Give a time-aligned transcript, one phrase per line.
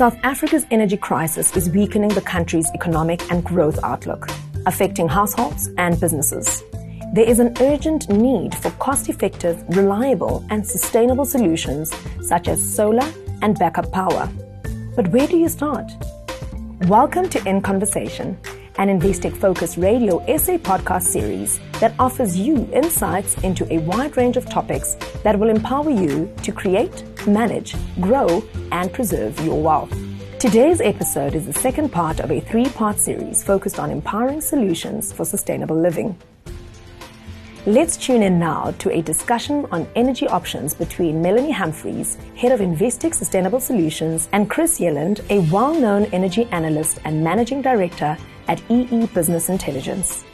[0.00, 4.30] South Africa's energy crisis is weakening the country's economic and growth outlook,
[4.64, 6.62] affecting households and businesses.
[7.12, 11.92] There is an urgent need for cost effective, reliable, and sustainable solutions
[12.22, 13.06] such as solar
[13.42, 14.26] and backup power.
[14.96, 15.92] But where do you start?
[16.86, 18.38] Welcome to In Conversation,
[18.78, 24.38] an Investec Focus Radio SA podcast series that offers you insights into a wide range
[24.38, 24.94] of topics
[25.24, 28.42] that will empower you to create, manage, grow,
[28.72, 29.96] and preserve your wealth.
[30.38, 35.12] Today's episode is the second part of a three part series focused on empowering solutions
[35.12, 36.16] for sustainable living.
[37.66, 42.60] Let's tune in now to a discussion on energy options between Melanie Humphries, Head of
[42.60, 48.16] Investec Sustainable Solutions, and Chris Yelland, a well known energy analyst and Managing Director
[48.48, 50.24] at EE Business Intelligence.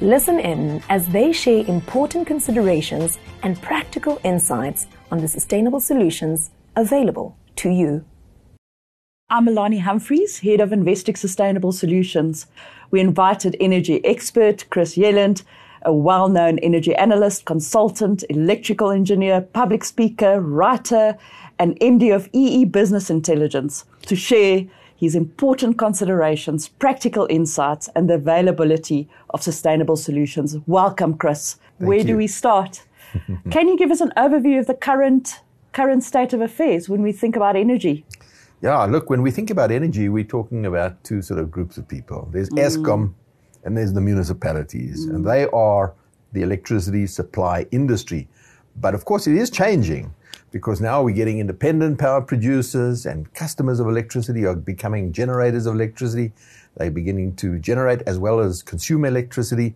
[0.00, 7.36] Listen in as they share important considerations and practical insights on the sustainable solutions available
[7.54, 8.04] to you.
[9.30, 12.48] I'm Melanie Humphries, Head of Investec Sustainable Solutions.
[12.90, 15.44] We invited energy expert Chris Yelland,
[15.82, 21.16] a well known energy analyst, consultant, electrical engineer, public speaker, writer,
[21.60, 28.14] and MD of EE Business Intelligence, to share his important considerations, practical insights, and the
[28.14, 30.56] availability of sustainable solutions.
[30.66, 31.54] Welcome, Chris.
[31.78, 32.04] Thank Where you.
[32.04, 32.82] do we start?
[33.50, 35.40] Can you give us an overview of the current
[35.72, 38.06] current state of affairs when we think about energy?
[38.62, 41.86] Yeah, look, when we think about energy, we're talking about two sort of groups of
[41.86, 42.28] people.
[42.32, 42.64] There's mm.
[42.64, 43.12] Eskom
[43.64, 45.26] and there's the municipalities, and mm.
[45.26, 45.94] they are
[46.32, 48.28] the electricity supply industry.
[48.76, 50.12] But of course, it is changing
[50.50, 55.74] because now we're getting independent power producers and customers of electricity are becoming generators of
[55.74, 56.32] electricity.
[56.76, 59.74] They're beginning to generate as well as consume electricity.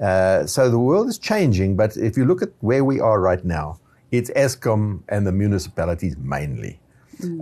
[0.00, 3.44] Uh, so the world is changing, but if you look at where we are right
[3.44, 3.78] now,
[4.10, 6.80] it's Eskom and the municipalities mainly.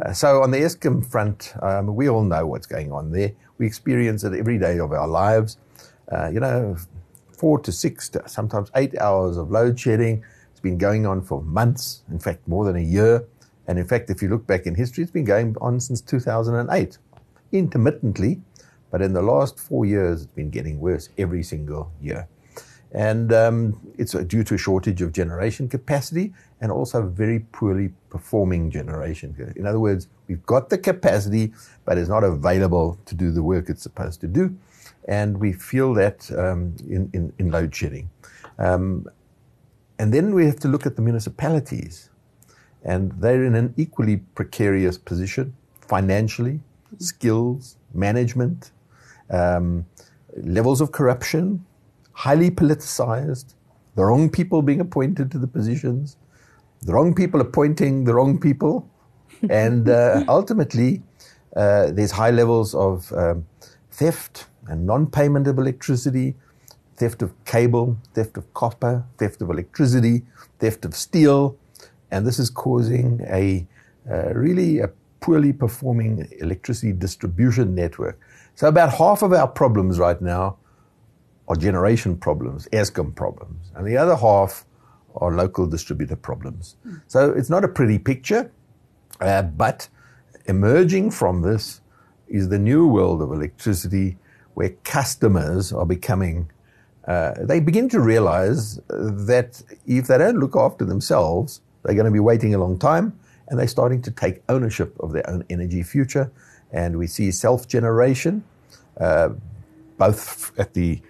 [0.02, 3.32] Uh, so on the Eskom front, um, we all know what's going on there.
[3.58, 5.58] We experience it every day of our lives.
[6.10, 6.76] Uh, you know,
[7.36, 10.24] four to six, to sometimes eight hours of load shedding.
[10.50, 13.24] It's been going on for months, in fact, more than a year.
[13.66, 16.98] And in fact, if you look back in history, it's been going on since 2008,
[17.52, 18.40] intermittently.
[18.90, 22.28] But in the last four years, it's been getting worse every single year.
[22.92, 28.70] And um, it's due to a shortage of generation capacity and also very poorly performing
[28.70, 29.54] generation.
[29.56, 31.52] In other words, we've got the capacity,
[31.84, 34.56] but it's not available to do the work it's supposed to do.
[35.08, 38.08] And we feel that um, in, in, in load shedding.
[38.58, 39.06] Um,
[39.98, 42.10] and then we have to look at the municipalities.
[42.84, 46.60] And they're in an equally precarious position financially,
[46.98, 48.72] skills, management,
[49.30, 49.86] um,
[50.36, 51.64] levels of corruption,
[52.16, 53.54] highly politicized,
[53.94, 56.16] the wrong people being appointed to the positions,
[56.80, 58.88] the wrong people appointing the wrong people,
[59.50, 61.02] and uh, ultimately
[61.56, 63.46] uh, there's high levels of um,
[63.90, 66.34] theft and non-payment of electricity,
[66.96, 70.22] theft of cable, theft of copper, theft of electricity,
[70.58, 71.54] theft of steel,
[72.10, 73.66] and this is causing a
[74.10, 74.88] uh, really a
[75.20, 78.18] poorly performing electricity distribution network.
[78.54, 80.56] So about half of our problems right now
[81.48, 84.64] are generation problems, Eskom problems, and the other half
[85.16, 86.76] are local distributor problems.
[87.06, 88.50] So it's not a pretty picture,
[89.20, 89.88] uh, but
[90.46, 91.80] emerging from this
[92.28, 94.18] is the new world of electricity
[94.54, 96.50] where customers are becoming,
[97.06, 102.10] uh, they begin to realize that if they don't look after themselves, they're going to
[102.10, 103.18] be waiting a long time
[103.48, 106.30] and they're starting to take ownership of their own energy future.
[106.72, 108.42] And we see self generation,
[108.98, 109.30] uh,
[109.98, 111.00] both at the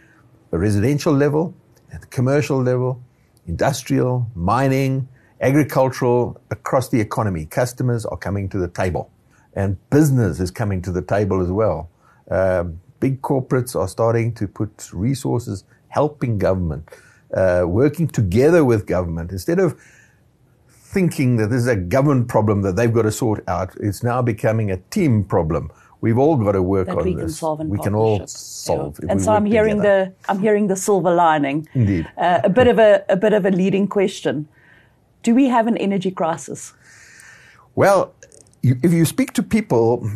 [0.52, 1.54] residential level,
[1.92, 3.02] at the commercial level,
[3.46, 5.08] industrial, mining,
[5.40, 7.46] agricultural, across the economy.
[7.46, 9.10] Customers are coming to the table,
[9.54, 11.90] and business is coming to the table as well.
[12.30, 12.64] Uh,
[13.00, 16.88] big corporates are starting to put resources helping government,
[17.34, 19.78] uh, working together with government instead of
[20.68, 23.74] thinking that this is a government problem that they've got to sort out.
[23.80, 25.70] It's now becoming a team problem.
[26.00, 27.22] We've all got to work that on we this.
[27.22, 28.98] can solve in we can all solve.
[29.02, 29.12] Yeah.
[29.12, 30.14] And so I'm hearing together.
[30.26, 31.68] the I'm hearing the silver lining.
[31.74, 32.08] Indeed.
[32.16, 34.48] Uh, a bit of a a bit of a leading question.
[35.22, 36.74] Do we have an energy crisis?
[37.74, 38.14] Well,
[38.62, 40.08] you, if you speak to people,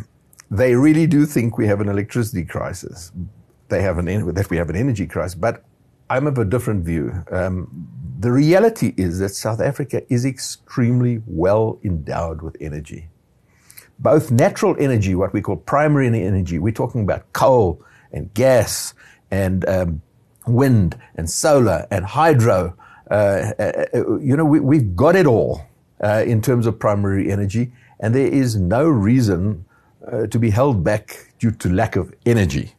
[0.49, 3.11] they really do think we have an electricity crisis.
[3.69, 5.63] They have an that we have an energy crisis, but
[6.09, 7.23] I'm of a different view.
[7.31, 7.87] Um,
[8.19, 13.07] the reality is that South Africa is extremely well endowed with energy.
[14.01, 18.93] Both natural energy, what we call primary energy, we're talking about coal and gas
[19.31, 20.01] and um,
[20.47, 22.75] wind and solar and hydro.
[23.11, 25.61] Uh, uh, uh, you know, we, we've got it all.
[26.03, 29.65] uh, in terms of primary energy, and there is no reason
[30.11, 32.73] uh, to be held back due to lack of energy.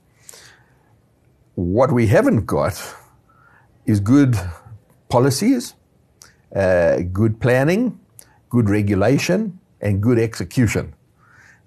[1.55, 2.83] What we haven't got
[3.87, 4.39] is good
[5.09, 5.75] policies,
[6.55, 8.01] uh, good planning,
[8.51, 10.95] good regulation, and good execution.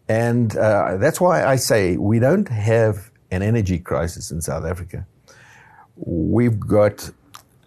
[0.07, 5.05] And uh, that's why I say we don't have an energy crisis in South Africa.
[5.95, 7.09] We've got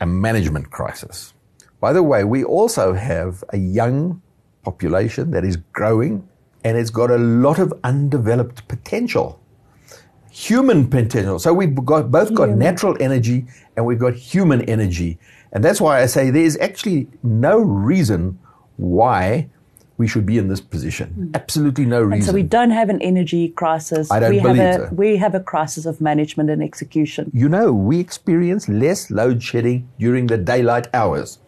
[0.00, 1.34] a management crisis.
[1.80, 4.22] By the way, we also have a young
[4.62, 6.28] population that is growing
[6.64, 9.40] and it's got a lot of undeveloped potential.
[10.30, 11.38] Human potential.
[11.38, 12.58] So we've got both got human.
[12.58, 13.46] natural energy
[13.76, 15.18] and we've got human energy.
[15.52, 18.38] And that's why I say there's actually no reason
[18.76, 19.48] why
[19.98, 21.14] we should be in this position.
[21.18, 21.34] Mm.
[21.34, 22.12] Absolutely no reason.
[22.14, 24.10] And so we don't have an energy crisis.
[24.10, 24.94] I don't we believe have a, so.
[24.94, 27.30] We have a crisis of management and execution.
[27.34, 31.40] You know, we experience less load shedding during the daylight hours.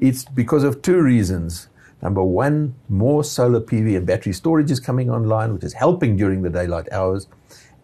[0.00, 1.68] It's because of two reasons.
[2.02, 6.42] Number one, more solar PV and battery storage is coming online, which is helping during
[6.42, 7.28] the daylight hours.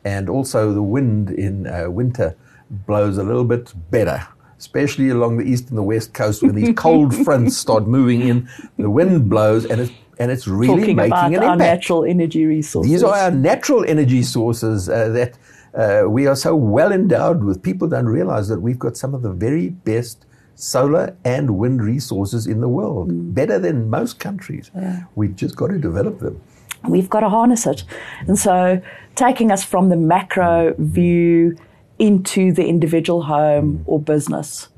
[0.05, 2.37] And also, the wind in uh, winter
[2.71, 4.27] blows a little bit better
[4.61, 8.49] especially along the east and the west coast when these cold fronts start moving in.
[8.79, 11.59] The wind blows and it's and it's really Talking making about an our impact.
[11.59, 12.91] natural energy resources.
[12.93, 15.33] These are our natural energy sources uh, that
[15.75, 17.63] uh, we are so well endowed with.
[17.63, 20.27] People don't realize that we've got some of the very best
[20.57, 23.33] solar and wind resources in the world, Mm.
[23.33, 24.71] better than most countries.
[25.15, 26.39] We've just got to develop them.
[26.87, 27.85] We've got to harness it.
[28.29, 28.81] And so,
[29.15, 31.57] taking us from the macro view
[32.01, 33.83] into the individual home mm.
[33.87, 34.69] or business,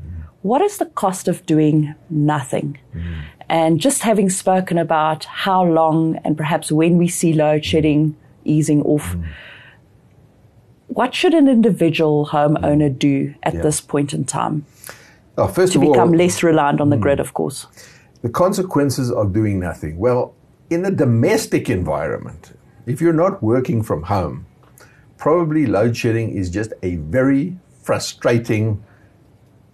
[0.43, 2.79] what is the cost of doing nothing?
[2.95, 3.23] Mm.
[3.49, 7.65] And just having spoken about how long and perhaps when we see load mm.
[7.65, 9.17] shedding easing off,
[10.89, 13.63] what should an individual homeowner do at Yeah.
[13.63, 14.67] this point in time
[15.39, 17.67] Oh, first to of all, become less reliant on the grid, of course?
[18.21, 19.97] The consequences of doing nothing.
[19.99, 20.35] Well,
[20.69, 22.53] in the domestic environment,
[22.87, 24.47] if you're not working from home,
[25.23, 28.83] probably load shedding is just a very frustrating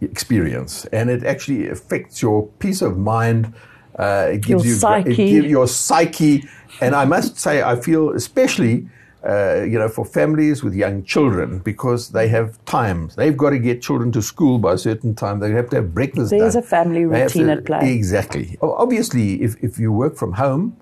[0.03, 3.55] experience, and it actually affects your peace of mind.
[3.99, 5.11] Uh, it gives Your you psyche.
[5.11, 6.45] It gives your psyche,
[6.83, 8.89] and I must say, I feel especially.
[9.25, 13.17] Uh, you know, for families with young children, because they have times.
[13.17, 15.41] They've got to get children to school by a certain time.
[15.41, 16.31] They have to have breakfast.
[16.31, 16.63] There's done.
[16.63, 17.93] a family routine to- at play.
[17.93, 18.57] Exactly.
[18.63, 20.77] Obviously, if, if you work from home,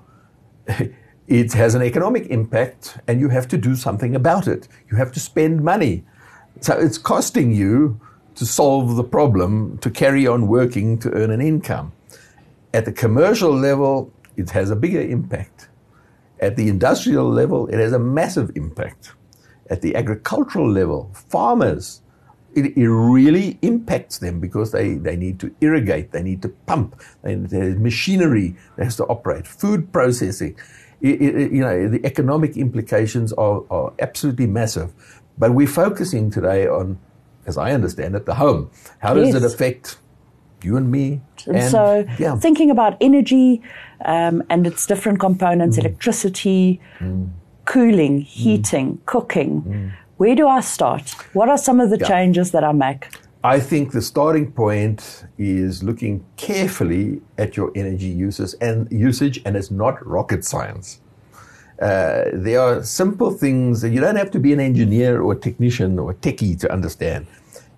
[1.29, 4.69] it has an economic impact and you have to do something about it.
[4.91, 6.05] You have to spend money.
[6.61, 8.01] So it's costing you
[8.37, 11.93] to solve the problem, to carry on working, to earn an income.
[12.73, 15.69] At the commercial level, it has a bigger impact.
[16.41, 19.13] At the industrial level, it has a massive impact.
[19.71, 22.03] At the agricultural level, farmers,
[22.55, 27.01] it, it really impacts them because they, they need to irrigate, they need to pump,
[27.23, 30.59] they, there's machinery that has to operate, food processing.
[31.01, 34.93] You know, the economic implications are, are absolutely massive.
[35.39, 36.99] But we're focusing today on,
[37.47, 38.71] as I understand it, the home.
[39.01, 39.37] How does Yes.
[39.37, 39.99] it affect
[40.63, 41.21] you and me?
[41.47, 42.37] And, so, yeah.
[42.37, 43.63] thinking about energy
[44.05, 45.81] um, and its different components mm.
[45.81, 47.29] electricity, mm.
[47.67, 48.25] cooling, mm.
[48.25, 51.11] heating, cooking where do I start?
[51.35, 52.09] What are some of the Yeah.
[52.09, 53.09] changes that I make?
[53.47, 59.55] I think the starting point is looking carefully at your energy uses and usage, and
[59.55, 61.01] it's not rocket science.
[61.81, 65.37] Uh, there are simple things that you don't have to be an engineer or a
[65.37, 67.29] technician or a techie to understand.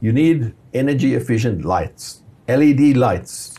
[0.01, 3.55] You need energy efficient lights, LED lights.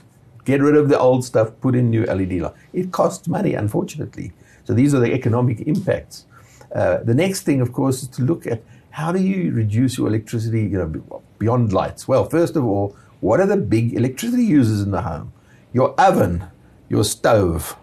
[0.46, 2.58] Get rid of the old stuff, put in new LED lights.
[2.74, 4.32] It costs money, unfortunately.
[4.64, 6.26] So these are the economic impacts.
[6.74, 10.08] Uh, the next thing, of course, is to look at how do you reduce your
[10.08, 12.08] electricity, you know, beyond lights.
[12.08, 15.34] Well, first of all, what are the big electricity users in the home?
[15.74, 16.44] Your oven,
[16.90, 17.76] your stove,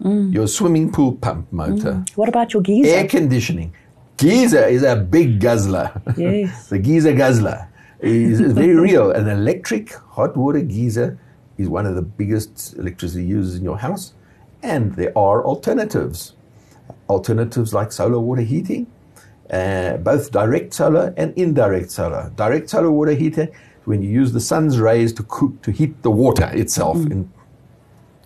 [0.00, 2.16] your swimming pool pump motor, mm.
[2.16, 2.90] What about your geyser?
[2.90, 3.72] air conditioning.
[4.16, 5.90] Geyser is a big guzzler.
[6.16, 6.68] Yes.
[6.68, 7.68] the geyser guzzler
[8.00, 9.10] is, is very real.
[9.10, 11.18] An electric hot water geyser
[11.58, 14.14] is one of the biggest electricity users in your house,
[14.62, 16.34] and there are alternatives.
[17.08, 18.86] Alternatives like solar water heating,
[19.50, 22.32] uh, both direct solar and indirect solar.
[22.36, 23.48] Direct solar water heating,
[23.84, 27.30] when you use the sun's rays to cook, to heat the water itself in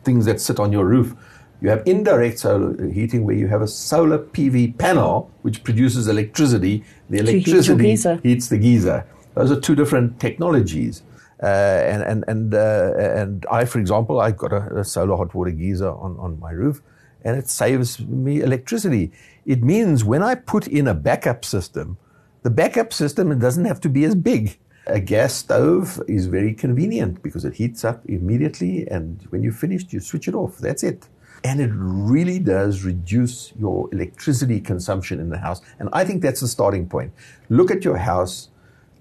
[0.05, 1.15] things that sit on your roof.
[1.61, 6.85] You have indirect solar heating where you have a solar PV panel which produces electricity.
[7.11, 8.21] The heat electricity geyser.
[8.23, 9.05] heats the geyser.
[9.35, 11.03] Those are two different technologies.
[11.43, 15.35] Uh, and and and uh, and I, for example, I've got a, a solar hot
[15.35, 16.83] water geyser on, on my roof,
[17.25, 19.13] and it saves me electricity.
[19.49, 21.97] It means when I put in a backup system,
[22.43, 24.59] the backup system doesn't have to be as big.
[24.87, 29.91] A gas stove is very convenient because it heats up immediately, and when you're finished,
[29.91, 30.59] you switch it off.
[30.59, 31.09] That's it.
[31.45, 35.63] And it really does reduce your electricity consumption in the house.
[35.79, 37.15] And I think that's the starting point.
[37.49, 38.51] Look at your house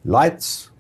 [0.06, 0.72] lights,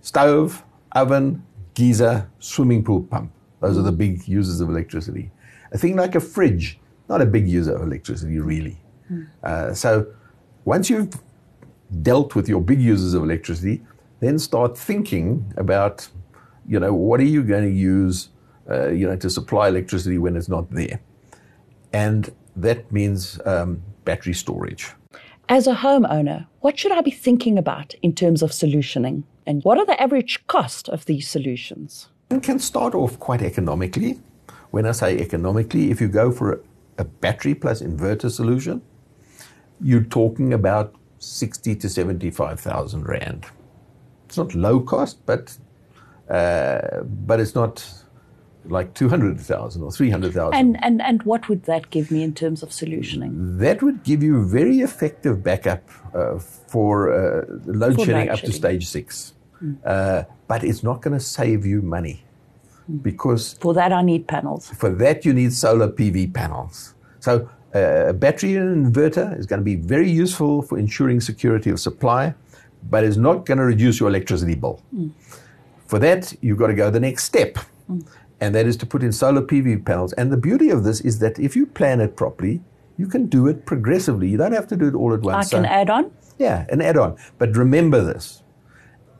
[0.00, 3.30] stove, oven, geyser, swimming pool pump.
[3.60, 5.30] Those are the big users of electricity.
[5.70, 8.78] A thing like a fridge, not a big user of electricity, really.
[9.42, 10.06] Uh, so
[10.64, 11.14] once you've
[12.02, 13.82] dealt with your big users of electricity,
[14.20, 16.08] then start thinking about,
[16.66, 18.28] you know, what are you going to use,
[18.70, 21.00] uh, you know, to supply electricity when it's not there,
[21.92, 24.92] and that means um, battery storage.
[25.48, 29.24] As a homeowner, what should I be thinking about in terms of solutioning?
[29.46, 32.08] And what are the average cost of these solutions?
[32.30, 34.20] It can start off quite economically.
[34.70, 36.58] When I say economically, if you go for a,
[36.98, 38.80] a battery plus inverter solution,
[39.82, 43.46] you're talking about 60 to 75,000 rand.
[44.26, 45.56] It's not low cost, but
[46.30, 47.86] uh, but it's not
[48.64, 50.54] like 200,000 or 300,000.
[50.54, 53.58] And, and, and what would that give me in terms of solutioning?
[53.58, 55.82] That would give you very effective backup
[56.14, 59.34] uh, for uh, load For shedding load up to stage six.
[59.84, 62.24] Uh, but it's not going to save you money
[63.02, 64.68] because For that, I need panels.
[64.70, 66.94] for that you need solar PV panels.
[67.20, 71.80] So a battery and inverter is going to be very useful for ensuring security of
[71.80, 72.34] supply,
[72.90, 74.82] but it's not going to reduce your electricity bill.
[74.94, 75.10] Mm.
[75.86, 77.58] For that, you've got to go the next step,
[77.90, 78.06] mm.
[78.40, 80.12] and that is to put in solar PV panels.
[80.14, 82.60] And the beauty of this is that if you plan it properly,
[82.98, 84.28] you can do it progressively.
[84.28, 85.52] You don't have to do it all at once.
[85.52, 86.10] I can So- add on.
[86.38, 87.16] yeah, an add-on.
[87.38, 88.42] But remember this: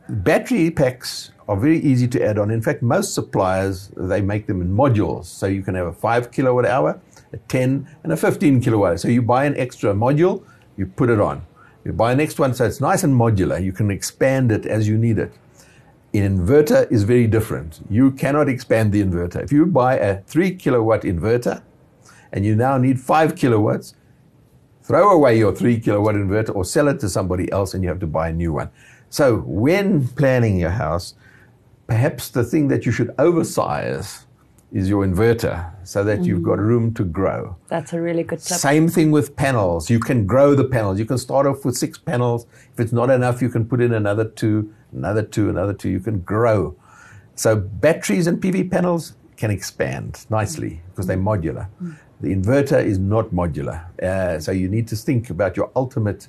[0.09, 2.50] battery packs are very easy to add on.
[2.50, 6.30] In fact, most suppliers they make them in modules, so you can have a five
[6.30, 7.00] kilowatt hour,
[7.32, 9.00] a ten, and a fifteen kilowatt.
[9.00, 10.44] So you buy an extra module,
[10.76, 11.46] you put it on.
[11.84, 13.62] You buy a next one, so it's nice and modular.
[13.62, 15.32] You can expand it as you need it.
[16.14, 17.80] An inverter is very different.
[17.88, 19.42] You cannot expand the inverter.
[19.42, 21.62] If you buy a three kilowatt inverter,
[22.32, 23.94] and you now need five kilowatts,
[24.82, 28.00] throw away your three kilowatt inverter or sell it to somebody else and you have
[28.00, 28.70] to buy a new one.
[29.10, 31.14] So, when planning your house,
[31.86, 34.26] perhaps the thing that you should oversize
[34.72, 37.56] is your inverter so that you've got room to grow.
[37.68, 38.56] That's a really good tip.
[38.56, 39.90] Same thing with panels.
[39.90, 40.98] You can grow the panels.
[40.98, 42.46] You can start off with six panels.
[42.72, 45.90] If it's not enough, you can put in another two, another two, another two.
[45.90, 46.74] You can grow.
[47.34, 51.68] So batteries and PV panels can expand nicely because they're modular.
[52.20, 53.84] The inverter is not modular.
[54.00, 56.28] Uh, so you need to think about your ultimate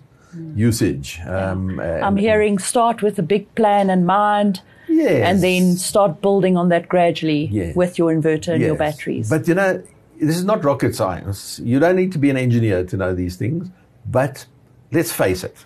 [0.55, 1.19] usage.
[1.27, 4.61] Um, I'm hearing start with a big plan in mind.
[4.93, 5.27] Yes.
[5.27, 7.75] And then start building on that gradually Yes.
[7.75, 9.29] with your inverter and your batteries.
[9.29, 9.81] But you know,
[10.19, 11.59] this is not rocket science.
[11.63, 13.69] You don't need to be an engineer to know these things.
[14.05, 14.45] But
[14.91, 15.65] let's face it,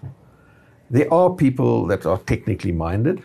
[0.89, 3.23] there are people that are technically minded.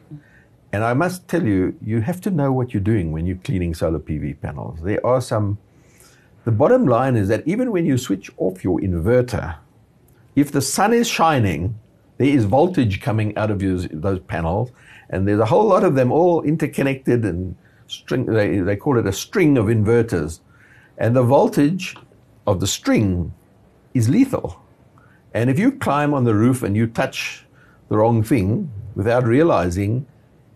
[0.72, 3.74] And I must tell you, you have to know what you're doing when you're cleaning
[3.74, 4.80] solar PV panels.
[4.82, 5.58] There are some.
[6.44, 9.56] The bottom line is that even when you switch off your inverter,
[10.34, 11.78] if the sun is shining,
[12.18, 14.72] there is voltage coming out of yours, those panels,
[15.12, 17.54] and there's a whole lot of them all interconnected and
[17.86, 18.26] string.
[18.26, 20.40] They, they call it a string of inverters,
[20.98, 21.96] and the voltage
[22.46, 23.32] of the string
[23.94, 24.58] is lethal.
[25.34, 27.44] And if you climb on the roof and you touch
[27.88, 30.06] the wrong thing without realizing,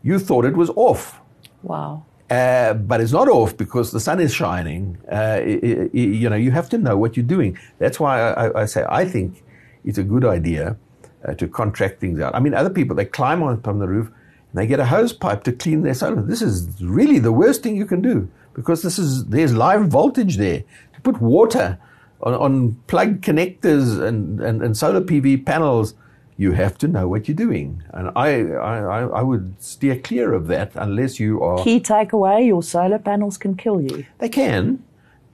[0.02, 1.20] you thought it was off.
[1.62, 2.02] wow.
[2.28, 4.98] Uh, but it's not off because the sun is shining.
[5.08, 5.14] Uh,
[5.52, 7.56] i- i- i- you know, you have to know what you're doing.
[7.78, 9.44] That's why I, I- say I think
[9.84, 10.76] it's a good idea
[11.24, 12.34] uh, to contract things out.
[12.34, 14.10] I mean, other people they climb on from the roof
[14.56, 16.22] they get a hose pipe to clean their solar.
[16.22, 20.36] This is really the worst thing you can do because this is there's live voltage
[20.36, 20.62] there.
[20.94, 21.78] To put water
[22.22, 25.94] on, on plug connectors and, and, and solar PV panels
[26.38, 27.82] you have to know what you're doing.
[27.94, 31.62] And I, I, I- I would steer clear of that unless you are.
[31.64, 34.04] Key takeaway your solar panels can kill you.
[34.18, 34.82] They can.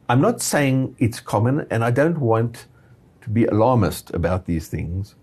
[0.09, 2.67] I'm not saying it's common, and I don't want
[3.23, 5.17] to be alarmist about these things.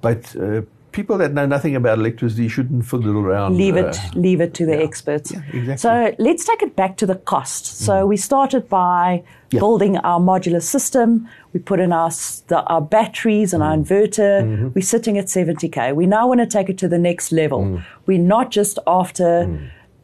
[0.00, 3.56] But uh, people that know nothing about electricity shouldn't fiddle around.
[3.56, 5.74] leave uh, it leave it to the experts Yeah, exactly.
[5.74, 5.78] Mm.
[5.78, 9.60] so let's take it back to the cost so we started by Yeah.
[9.60, 11.08] building our modular system
[11.52, 12.10] we put in our
[12.50, 13.80] the, our batteries and our Mm.
[13.84, 14.68] inverter Mm-hmm.
[14.74, 17.82] we're sitting at 70k we now want to take it to the next level Mm.
[18.06, 19.28] we're not just after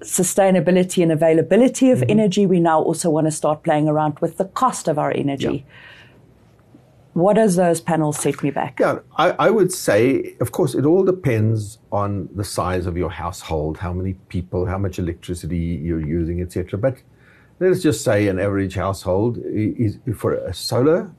[0.03, 2.03] sustainability and availability Mm-hmm.
[2.03, 5.13] of energy we now also want to start playing around with the cost of our
[5.25, 5.65] energy
[7.17, 10.85] what does those panels set me back Yeah, I, I would say, of course, it
[10.85, 16.07] all depends on the size of your household, how many people, how much electricity you're
[16.07, 16.79] using, etc.
[16.79, 16.99] But
[17.59, 21.11] let's just say an average household is for solar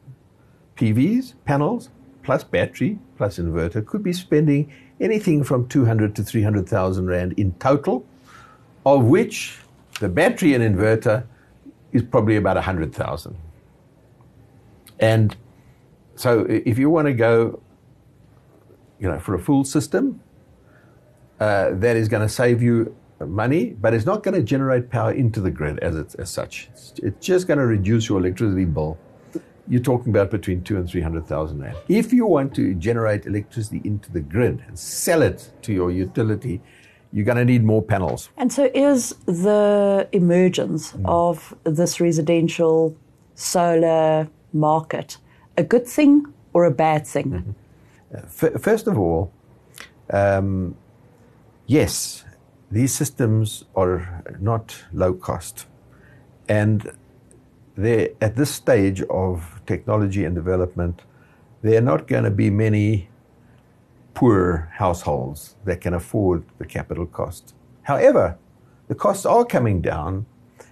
[0.75, 1.89] PVs panels
[2.21, 8.05] plus battery plus inverter could be spending anything from 200 to 300,000 Rand in total,
[8.85, 9.57] of which
[9.99, 11.25] the battery and inverter
[11.91, 13.35] is probably about 100,000.
[14.99, 15.35] And
[16.17, 17.61] so if you want to go,
[18.99, 20.19] you know, for a full system,
[21.39, 25.11] uh, that is going to save you money, but it's not going to generate power
[25.11, 26.69] into the grid as, it, as such.
[26.71, 28.97] It's, it's just going to reduce your electricity bill.
[29.67, 31.77] You're talking about between two and three hundred thousand rand.
[31.89, 36.61] If you want to generate electricity into the grid and sell it to your utility,
[37.11, 38.29] you're going to need more panels.
[38.37, 41.01] And so, is the emergence mm.
[41.05, 42.95] of this residential
[43.35, 45.17] solar market
[45.57, 47.55] a good thing or a bad thing?
[48.11, 48.55] Mm-hmm.
[48.55, 49.31] Uh, first of all,
[50.11, 50.75] um,
[51.65, 52.23] yes,
[52.71, 55.65] these systems are not low cost.
[56.47, 56.91] And
[57.75, 61.01] they at this stage of technology and development,
[61.61, 63.09] there are not going to be many
[64.13, 67.53] poor households that can afford the capital cost.
[67.83, 68.37] However,
[68.87, 70.25] the costs are coming down,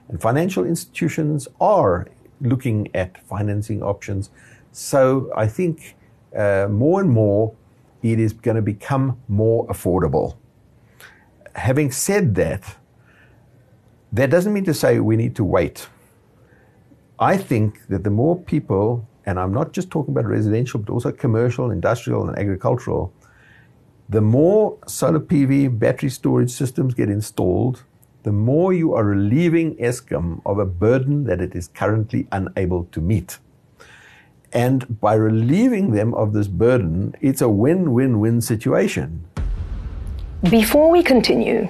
[0.07, 2.07] and financial institutions are
[2.41, 4.29] looking at financing options.
[4.75, 5.95] So I think
[6.35, 7.55] uh, more and more
[8.03, 10.35] it is going to become more affordable
[11.55, 12.77] having said that,
[14.11, 15.87] that doesn't mean to say we need to wait.
[17.19, 21.11] I think that the more people, and I'm not just talking about residential, but also
[21.11, 23.13] commercial, industrial, and agricultural,
[24.09, 27.83] the more solar PV battery storage systems get installed,
[28.23, 32.99] the more you are relieving Eskom of a burden that it is currently unable to
[32.99, 33.39] meet.
[34.55, 39.27] And by relieving them of this burden, it's a win win win situation.
[40.49, 41.67] Before we continue,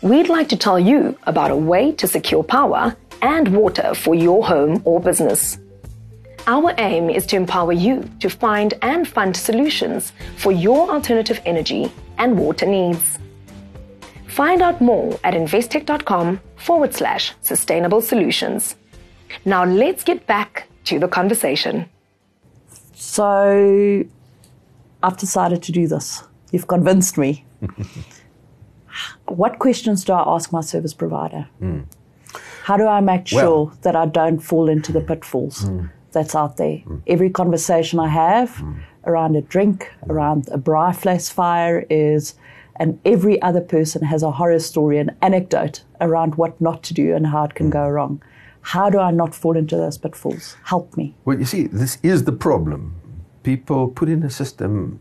[0.00, 4.46] we'd like to tell you about a way to secure power and water for your
[4.46, 5.58] home or business.
[6.46, 11.92] Our aim is to empower you to find and fund solutions for your alternative energy
[12.16, 13.18] and water needs.
[14.28, 18.76] Find out more at investec.com forward slash sustainable solutions.
[19.44, 21.88] Now let's get back to the conversation.
[23.00, 24.04] So
[25.02, 26.22] I've decided to do this.
[26.52, 27.46] You've convinced me.
[29.24, 31.48] what questions do I ask my service provider?
[31.62, 31.86] Mm.
[32.64, 35.90] How do I make sure well, that I don't fall into the pitfalls mm.
[36.12, 36.82] that's out there?
[36.84, 37.02] Mm.
[37.06, 38.80] Every conversation I have hmm.
[39.06, 40.12] around a drink, hmm.
[40.12, 42.34] around a braaivleis fire is,
[42.76, 47.14] and every other person has a horror story, an anecdote around what not to do
[47.14, 47.72] and how it can hmm.
[47.72, 48.22] go wrong.
[48.62, 50.56] How do I not fall into those pitfalls?
[50.64, 51.14] Help me.
[51.24, 52.99] Well, you see, this is the problem.
[53.42, 55.00] People put in a system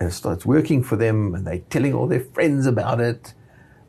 [0.00, 3.34] and it starts working for them and they're telling all their friends about it.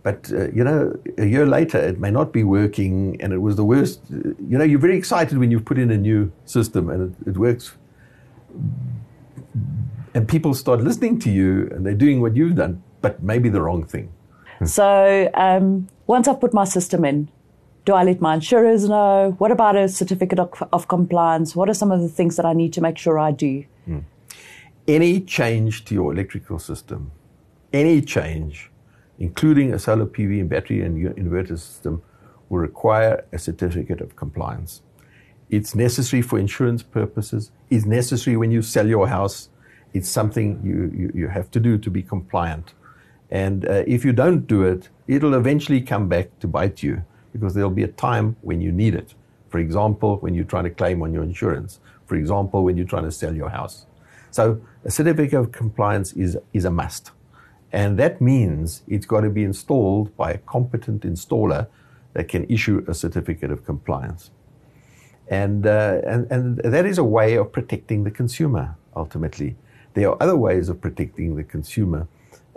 [0.04, 3.56] But, uh, you know, a year later, it may not be working and it was
[3.58, 4.02] the worst.
[4.10, 7.38] You know, you're very excited when you've put in a new system and it, it
[7.38, 7.73] works.
[10.13, 13.62] And people start listening to you and they're doing what you've done, but maybe the
[13.62, 14.12] wrong thing.
[14.65, 17.30] So um, once I've put my system in,
[17.86, 19.36] do I let my insurers know?
[19.38, 21.56] What about a certificate of, of compliance?
[21.56, 23.65] What are some of the things that I need to make sure I do?
[23.88, 24.00] Hmm
[24.88, 27.12] any change to your electrical system,
[27.73, 28.71] any change,
[29.19, 32.02] including a solar PV and battery and inverter system,
[32.50, 34.82] will require a certificate of compliance.
[35.50, 37.52] It's necessary for insurance purposes.
[37.69, 39.50] It's necessary when you sell your house.
[39.93, 42.73] It's something you, you, you have to do to be compliant.
[43.30, 47.54] And uh, if you don't do it, it'll eventually come back to bite you because
[47.54, 49.13] there'll be a time when you need it.
[49.50, 51.80] For example, when you're trying to claim on your insurance.
[52.08, 53.86] For example, when you're trying to sell your house.
[54.32, 57.12] So a certificate of compliance is, is a must.
[57.72, 61.67] And that means it's got to be installed by a competent installer
[62.13, 64.32] that can issue a certificate of compliance.
[65.28, 69.58] And, uh, and, and that is a way of protecting the consumer, ultimately.
[69.93, 72.08] There are other ways of protecting the consumer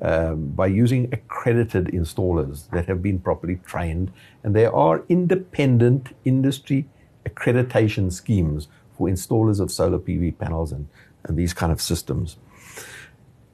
[0.03, 4.13] um, by using accredited installers that have been properly trained.
[4.45, 6.87] And there are independent industry
[7.29, 8.69] accreditation schemes
[9.01, 10.87] for installers of solar PV panels and
[11.25, 12.37] and these kind of systems.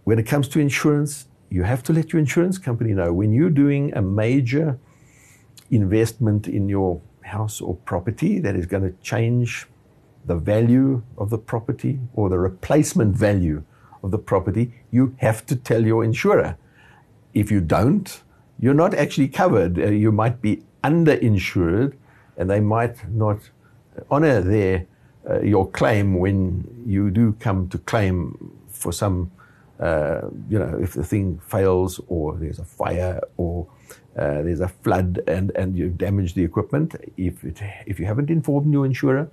[0.05, 3.57] When it comes to insurance, you have to let your insurance company know when you're
[3.65, 4.79] doing a major
[5.71, 9.67] investment in your house or property that is going to change
[10.25, 13.63] the value of the property or the replacement value
[14.03, 16.57] of the property, you have to tell your insurer.
[17.35, 18.23] If you don't,
[18.59, 19.79] you're not actually covered.
[19.79, 21.95] Uh, you might be underinsured
[22.37, 23.39] and they might not
[24.11, 24.87] honor their
[25.29, 29.31] uh, your claim when you do come to claim for some,
[29.81, 33.67] uh, you know, if the thing fails or there's a fire or
[34.17, 38.31] uh, there's a flood and, and you've damaged the equipment, if, it, if you haven't
[38.31, 39.29] informed your insurer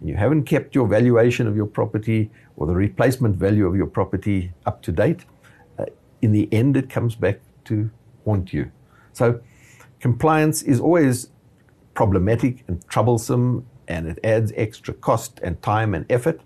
[0.00, 3.86] and you haven't kept your valuation of your property or the replacement value of your
[3.86, 5.24] property up to date,
[5.78, 5.86] uh,
[6.22, 7.90] in the end, it comes back to
[8.24, 8.70] haunt you.
[9.12, 9.40] So,
[10.00, 11.30] compliance is always
[11.94, 16.40] problematic and troublesome, and it adds extra cost and time and effort.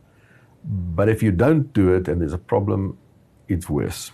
[0.65, 2.99] But if you don't do it and there's a problem,
[3.49, 4.13] it's worse.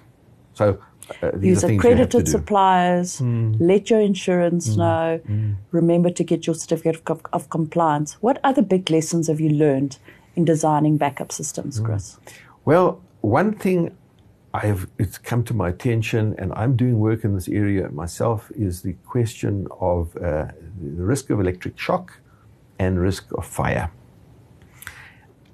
[0.55, 0.79] So,
[1.23, 3.21] uh, Use accredited suppliers.
[3.21, 3.57] Mm.
[3.61, 4.77] Let your insurance mm.
[4.79, 5.21] know.
[5.29, 5.57] Mm.
[5.71, 8.15] Remember to get your certificate of, of, compliance.
[8.21, 9.99] What other big lessons have you learned
[10.35, 11.85] in designing backup systems, hmm.
[11.85, 12.19] Chris?
[12.65, 13.97] Well, one thing
[14.53, 18.83] I've it's come to my attention, and I'm doing work in this area myself, is
[18.83, 20.47] the question of uh,
[20.81, 22.19] the risk of electric shock
[22.79, 23.91] and risk of fire.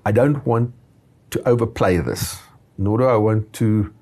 [0.04, 0.72] I don't want
[1.30, 2.40] to overplay this,
[2.78, 3.92] nor do I want to,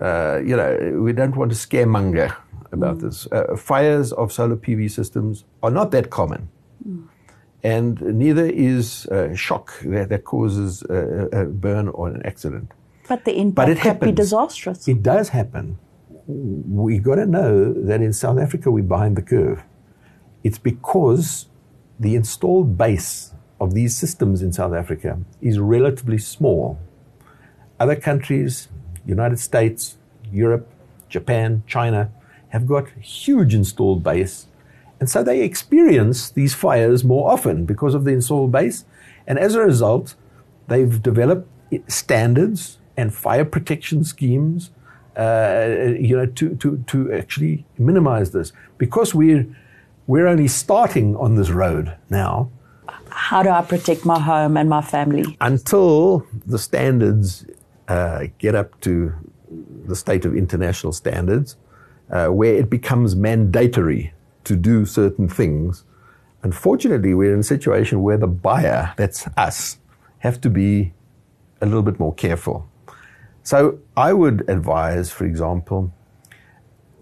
[0.00, 2.34] uh, you know, we don't want to scaremonger
[2.72, 3.02] about mm.
[3.02, 3.30] this.
[3.30, 6.48] Uh, fires of solar PV systems are not that common.
[6.86, 7.08] Mm.
[7.62, 12.72] And neither is uh, shock that, that causes a burn or an accident.
[13.08, 14.10] But the impact but it could happens.
[14.10, 14.88] be disastrous.
[14.88, 15.78] It does happen.
[16.26, 19.62] We've got to know that in South Africa we're behind the curve.
[20.42, 21.46] It's because
[22.02, 26.80] the installed base of these systems in South Africa is relatively small.
[27.78, 28.68] Other countries,
[29.06, 29.98] United States,
[30.32, 30.68] Europe,
[31.08, 32.10] Japan, China,
[32.48, 34.46] have got huge installed base.
[34.98, 38.84] And so they experience these fires more often because of the installed base.
[39.28, 40.16] And as a result,
[40.66, 41.48] they've developed
[41.86, 44.72] standards and fire protection schemes,
[45.16, 48.52] uh, you know, to, to, to actually minimize this.
[48.76, 49.46] Because we're,
[50.06, 52.50] we're only starting on this road now.
[53.08, 55.36] How do I protect my home and my family?
[55.40, 57.46] Until the standards
[57.88, 59.12] uh, get up to
[59.86, 61.56] the state of international standards,
[62.10, 64.12] uh, where it becomes mandatory
[64.44, 65.84] to do certain things.
[66.42, 69.78] Unfortunately, we're in a situation where the buyer, that's us,
[70.18, 70.92] have to be
[71.60, 72.68] a little bit more careful.
[73.44, 75.92] So I would advise, for example,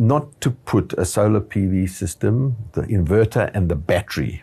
[0.00, 4.42] not to put a solar PV system, the inverter and the battery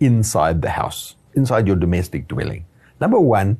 [0.00, 2.64] inside the house, inside your domestic dwelling.
[3.02, 3.58] Number one,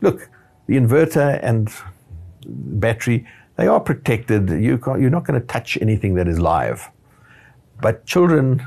[0.00, 0.30] look,
[0.68, 1.68] the inverter and
[2.46, 4.48] battery, they are protected.
[4.48, 6.88] You you're not going to touch anything that is live.
[7.82, 8.64] But children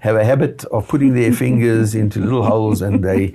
[0.00, 3.28] have a habit of putting their fingers into little holes and they,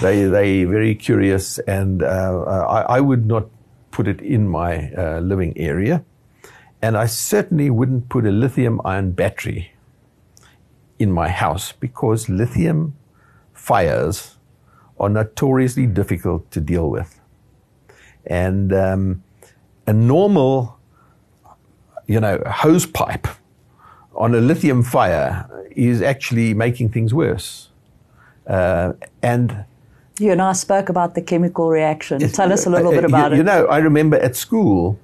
[0.00, 1.58] they, they very curious.
[1.58, 3.48] And uh, I, I would not
[3.90, 6.04] put it in my uh, living area.
[6.86, 9.72] And I certainly wouldn't put a lithium ion battery
[11.00, 12.94] in my house because lithium
[13.52, 14.36] fires
[15.00, 17.20] are notoriously difficult to deal with.
[18.24, 19.24] And um,
[19.88, 20.78] a normal,
[22.06, 23.26] you know, hose pipe
[24.14, 27.68] on a lithium fire is actually making things worse.
[28.46, 29.64] Uh, and
[30.20, 32.20] you and I spoke about the chemical reaction.
[32.30, 33.38] Tell us a little uh, bit about you, it.
[33.38, 35.00] You know, I remember at school,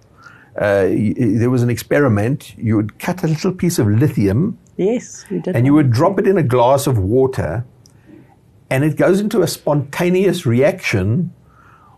[0.56, 2.56] uh, there was an experiment.
[2.58, 4.58] You would cut a little piece of lithium.
[4.76, 5.56] Yes, we did.
[5.56, 7.64] And you would drop it in a glass of water,
[8.70, 11.32] and it goes into a spontaneous reaction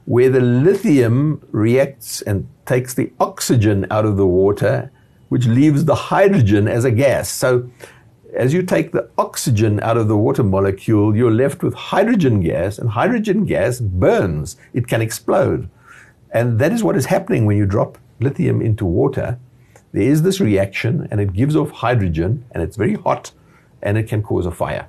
[0.05, 4.91] where the lithium reacts and takes the oxygen out of the water,
[5.29, 7.31] which leaves the hydrogen as a gas.
[7.31, 7.71] So
[8.35, 12.79] as you take the oxygen out of the water molecule, you're left with hydrogen gas,
[12.79, 14.57] and hydrogen gas burns.
[14.73, 15.71] It can explode.
[16.33, 19.39] And that is what is happening when you drop lithium into water.
[19.93, 23.33] There is this reaction, and it gives off hydrogen, and it's very hot,
[23.83, 24.89] and it can cause a fire.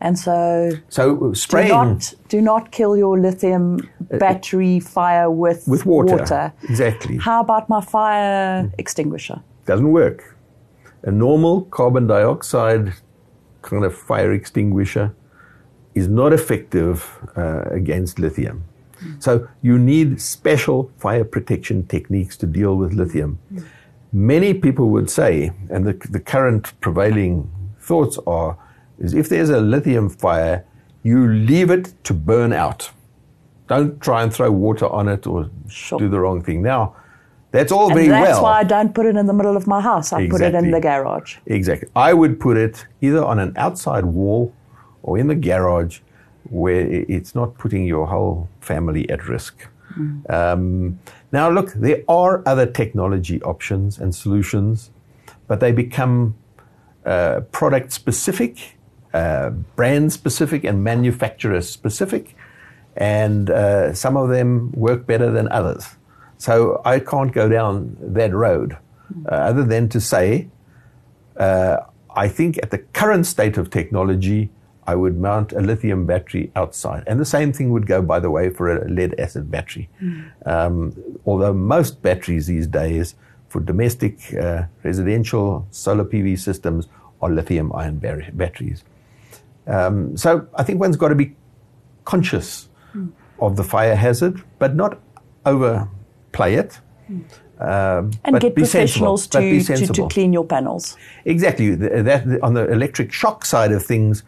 [0.00, 1.68] And so, so uh, spraying.
[1.68, 6.16] Do not, do not kill your lithium uh, uh, battery fire with, with water.
[6.16, 6.52] water.
[6.62, 7.18] Exactly.
[7.18, 9.42] How about my fire extinguisher?
[9.66, 10.36] Doesn't work.
[11.02, 12.94] A normal carbon dioxide
[13.62, 15.14] kind of fire extinguisher
[15.94, 18.64] is not effective uh, against lithium.
[19.02, 19.22] Mm.
[19.22, 23.38] So you need special fire protection techniques to deal with lithium.
[23.52, 23.64] Mm.
[24.12, 28.58] Many people would say, and the, the current prevailing thoughts are,
[28.98, 30.64] is if there's a lithium fire,
[31.02, 32.90] you leave it to burn out.
[33.68, 35.98] Don't try and throw water on it or sure.
[35.98, 36.60] do the wrong thing.
[36.60, 36.96] Now,
[37.52, 38.32] that's all and very that's well.
[38.32, 40.12] That's why I don't put it in the middle of my house.
[40.12, 40.28] I exactly.
[40.28, 41.36] put it in the garage.
[41.46, 41.88] Exactly.
[41.96, 44.52] I would put it either on an outside wall
[45.02, 46.00] or in the garage
[46.50, 49.66] where it's not putting your whole family at risk.
[49.96, 50.30] Mm.
[50.30, 50.98] Um,
[51.32, 54.90] now, look, there are other technology options and solutions,
[55.46, 56.34] but they become
[57.06, 58.76] uh, product specific,
[59.14, 62.36] uh, brand specific, and manufacturer specific.
[62.96, 65.96] And uh, some of them work better than others.
[66.38, 68.76] So I can't go down that road
[69.30, 70.48] uh, other than to say,
[71.36, 71.78] uh,
[72.14, 74.50] I think at the current state of technology,
[74.90, 77.04] I would mount a lithium battery outside.
[77.06, 79.88] And the same thing would go, by the way, for a lead acid battery.
[80.02, 80.48] Mm.
[80.54, 80.76] Um,
[81.24, 83.14] although most batteries these days
[83.50, 86.88] for domestic uh, residential solar PV systems
[87.22, 88.82] are lithium ion bar- batteries.
[89.68, 91.36] Um, so I think one's got to be
[92.04, 93.12] conscious mm.
[93.38, 94.98] of the fire hazard, but not
[95.46, 96.80] overplay it.
[97.08, 97.22] Mm.
[97.60, 100.96] Um, and get professionals to, to, to, clean your panels.
[101.26, 101.74] Exactly.
[101.74, 104.24] That, on the electric shock side of things,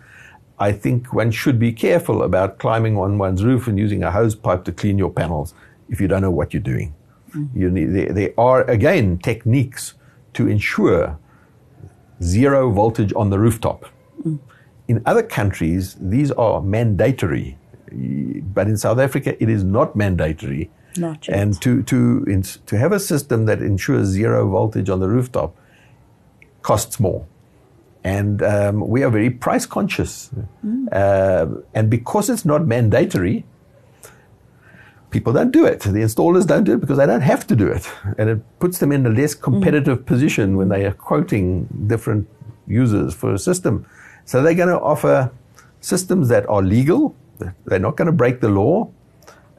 [0.63, 4.37] I think one should be careful about climbing on one's roof and using a hose
[4.37, 5.55] pipe to clean your panels
[5.89, 6.95] if you don't know what you're doing.
[7.35, 7.59] Mm-hmm.
[7.61, 9.95] You need, there, there are, again, techniques
[10.35, 11.19] to ensure
[12.23, 13.87] zero voltage on the rooftop.
[14.25, 14.39] Mm.
[14.87, 17.59] In other countries, these are mandatory,
[18.55, 20.71] but in South Africa, it is not mandatory.
[20.97, 21.39] Not yet.
[21.39, 25.57] And to, to, to have a system that ensures zero voltage on the rooftop
[26.63, 27.27] costs more.
[28.05, 30.31] And um, we are very price conscious.
[30.67, 30.89] Mm.
[30.93, 33.45] Uh, and because it's not mandatory,
[35.11, 35.81] people don't do it.
[35.81, 37.89] The installers don't do it because they don't have to do it.
[38.19, 40.07] And it puts them in a less competitive mm.
[40.07, 42.29] position when they are quoting different
[42.67, 43.87] users for a system.
[44.25, 45.31] So they're going to offer
[45.81, 47.15] systems that are legal.
[47.67, 48.91] They're not going to break the law.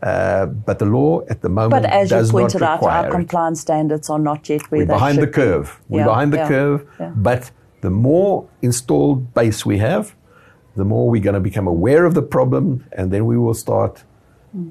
[0.02, 4.10] Uh, but the law at the moment but as you pointed out, our compliance standards
[4.10, 5.80] are not yet where We're behind the curve.
[5.88, 6.90] We're yeah, behind the yeah, curve.
[7.00, 7.14] Yeah.
[7.16, 7.52] But
[7.84, 10.16] the more installed base we have,
[10.78, 14.04] the more we're going to become aware of the problem, and then we will start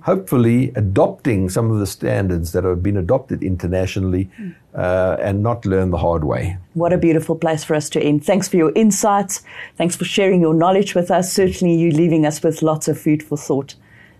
[0.03, 4.31] hopefully adopting some of the standards that have been adopted internationally
[4.75, 6.57] uh, and not learn the hard way.
[6.75, 8.25] What a beautiful place for us to end.
[8.25, 9.43] Thanks for your insights.
[9.77, 11.33] Thanks for sharing your knowledge with us.
[11.33, 13.75] Certainly, you leaving us with lots of food for thought.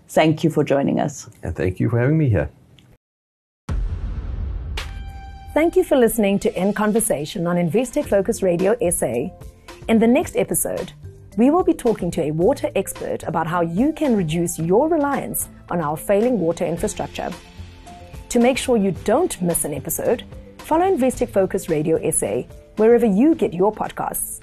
[0.07, 1.29] Thank you for joining us.
[1.41, 2.51] And thank you for having me here.
[5.53, 9.29] Thank you for listening to In Conversation on Investec Focus Radio SA.
[9.87, 10.93] In the next episode,
[11.37, 15.49] we will be talking to a water expert about how you can reduce your reliance
[15.69, 17.29] on our failing water infrastructure.
[18.29, 20.23] To make sure you don't miss an episode,
[20.57, 22.41] follow Investec Focus Radio SA
[22.77, 24.41] wherever you get your podcasts.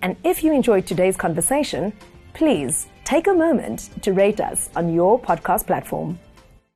[0.00, 1.92] And if you enjoyed today's conversation,
[2.32, 6.18] please take a moment to rate us on your podcast platform.